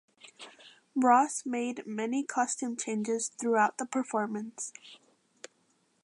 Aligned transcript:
Ross 0.95 1.45
made 1.45 1.85
many 1.85 2.23
costume 2.23 2.75
changes 2.75 3.27
throughout 3.39 3.77
the 3.77 3.85
performance. 3.85 4.73